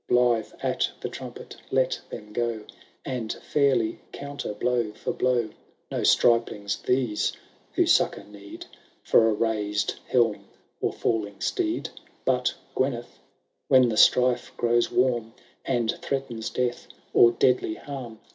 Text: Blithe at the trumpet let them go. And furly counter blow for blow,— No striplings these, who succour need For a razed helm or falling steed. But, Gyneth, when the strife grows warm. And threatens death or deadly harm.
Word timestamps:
Blithe 0.07 0.51
at 0.63 0.89
the 1.01 1.09
trumpet 1.09 1.57
let 1.69 2.01
them 2.09 2.33
go. 2.33 2.63
And 3.05 3.29
furly 3.35 3.99
counter 4.11 4.51
blow 4.55 4.93
for 4.93 5.13
blow,— 5.13 5.51
No 5.91 6.01
striplings 6.01 6.77
these, 6.81 7.33
who 7.73 7.85
succour 7.85 8.23
need 8.23 8.65
For 9.03 9.29
a 9.29 9.31
razed 9.33 9.99
helm 10.07 10.45
or 10.81 10.91
falling 10.91 11.39
steed. 11.39 11.89
But, 12.25 12.55
Gyneth, 12.75 13.19
when 13.67 13.89
the 13.89 13.95
strife 13.95 14.51
grows 14.57 14.91
warm. 14.91 15.35
And 15.65 15.91
threatens 16.01 16.49
death 16.49 16.87
or 17.13 17.31
deadly 17.33 17.75
harm. 17.75 18.19